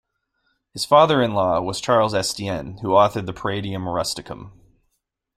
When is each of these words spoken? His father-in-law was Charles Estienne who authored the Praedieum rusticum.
His 0.73 0.83
father-in-law 0.83 1.61
was 1.61 1.79
Charles 1.79 2.15
Estienne 2.15 2.79
who 2.79 2.87
authored 2.87 3.27
the 3.27 3.33
Praedieum 3.33 3.83
rusticum. 3.87 4.51